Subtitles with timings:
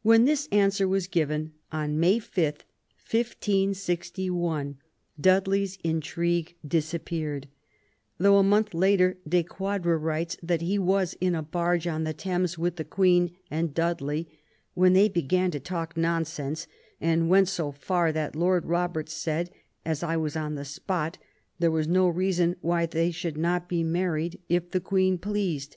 [0.00, 2.64] When this answer was given on May 5,
[3.06, 4.78] 1561,
[5.20, 7.46] Dudley's intrigue dis appeared;
[8.16, 12.14] though, a month later, De Quadra writes that he was in a barge on the
[12.14, 14.30] Thames, with the Queen and Dudley,
[14.72, 16.66] when they began to talk non sense,
[16.98, 19.50] and went so far that Lord Robert said,
[19.84, 21.18] as I was on the spot,
[21.58, 25.76] there was no reason why they should not be married, if the Queen pleased.